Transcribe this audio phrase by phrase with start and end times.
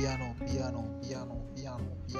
[0.00, 2.19] ピアノ、ピアノ、ピアノ、ピアノ、ピア